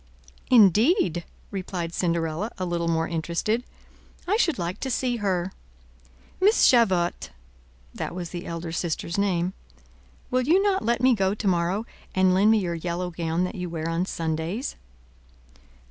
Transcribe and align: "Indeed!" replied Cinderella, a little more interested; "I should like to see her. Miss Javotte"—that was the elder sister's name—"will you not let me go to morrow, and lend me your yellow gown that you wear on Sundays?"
"Indeed!" 0.49 1.25
replied 1.51 1.93
Cinderella, 1.93 2.49
a 2.57 2.65
little 2.65 2.87
more 2.87 3.07
interested; 3.07 3.63
"I 4.27 4.35
should 4.35 4.57
like 4.57 4.79
to 4.79 4.89
see 4.89 5.17
her. 5.17 5.53
Miss 6.39 6.67
Javotte"—that 6.71 8.15
was 8.15 8.31
the 8.31 8.47
elder 8.47 8.71
sister's 8.71 9.19
name—"will 9.19 10.41
you 10.41 10.59
not 10.63 10.83
let 10.83 11.01
me 11.01 11.13
go 11.13 11.35
to 11.35 11.47
morrow, 11.47 11.85
and 12.15 12.33
lend 12.33 12.49
me 12.49 12.57
your 12.57 12.73
yellow 12.73 13.11
gown 13.11 13.43
that 13.43 13.53
you 13.53 13.69
wear 13.69 13.87
on 13.87 14.07
Sundays?" 14.07 14.75